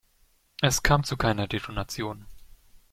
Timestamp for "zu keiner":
1.03-1.45